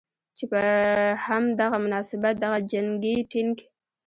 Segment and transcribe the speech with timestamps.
[0.37, 0.61] چې په
[1.25, 3.57] هم دغه مناسبت دغه جنګي ټېنک